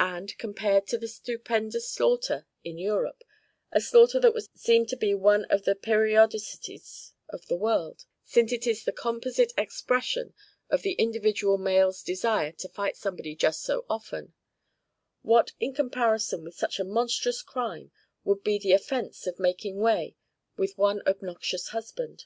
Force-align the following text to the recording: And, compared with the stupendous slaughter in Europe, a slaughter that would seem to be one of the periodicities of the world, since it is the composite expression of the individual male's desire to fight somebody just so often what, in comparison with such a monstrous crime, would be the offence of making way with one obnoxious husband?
And, 0.00 0.36
compared 0.38 0.90
with 0.90 1.02
the 1.02 1.06
stupendous 1.06 1.88
slaughter 1.88 2.48
in 2.64 2.78
Europe, 2.78 3.22
a 3.70 3.80
slaughter 3.80 4.18
that 4.18 4.34
would 4.34 4.48
seem 4.58 4.86
to 4.86 4.96
be 4.96 5.14
one 5.14 5.44
of 5.50 5.62
the 5.62 5.76
periodicities 5.76 7.12
of 7.28 7.46
the 7.46 7.54
world, 7.54 8.04
since 8.24 8.50
it 8.50 8.66
is 8.66 8.82
the 8.82 8.90
composite 8.90 9.52
expression 9.56 10.34
of 10.68 10.82
the 10.82 10.94
individual 10.94 11.58
male's 11.58 12.02
desire 12.02 12.50
to 12.50 12.68
fight 12.68 12.96
somebody 12.96 13.36
just 13.36 13.62
so 13.62 13.86
often 13.88 14.32
what, 15.22 15.52
in 15.60 15.72
comparison 15.72 16.42
with 16.42 16.56
such 16.56 16.80
a 16.80 16.84
monstrous 16.84 17.40
crime, 17.40 17.92
would 18.24 18.42
be 18.42 18.58
the 18.58 18.72
offence 18.72 19.28
of 19.28 19.38
making 19.38 19.76
way 19.78 20.16
with 20.56 20.76
one 20.76 21.02
obnoxious 21.06 21.68
husband? 21.68 22.24